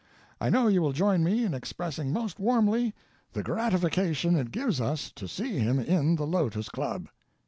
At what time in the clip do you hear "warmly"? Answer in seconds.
2.39-2.95